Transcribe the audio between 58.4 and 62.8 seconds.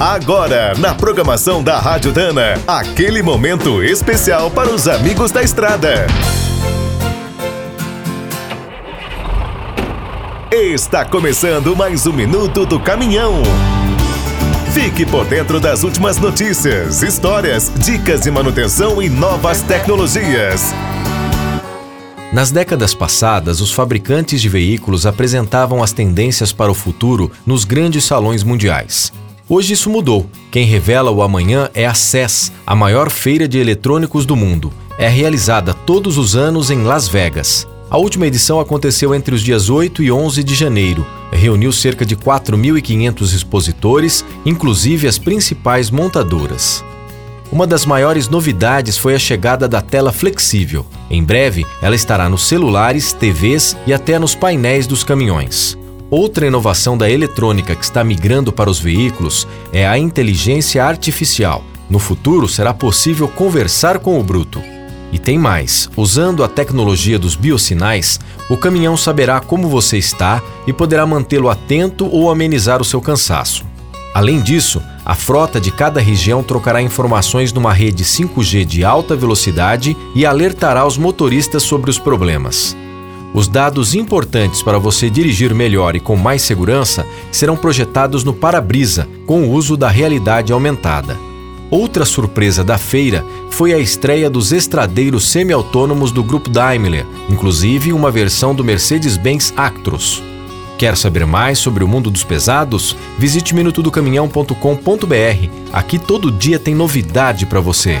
para os veículos é a inteligência artificial. No futuro, será